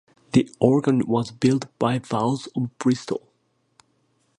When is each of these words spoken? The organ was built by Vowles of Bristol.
The 0.31 0.49
organ 0.59 1.05
was 1.05 1.29
built 1.29 1.67
by 1.77 1.99
Vowles 1.99 2.47
of 2.55 2.75
Bristol. 2.79 3.29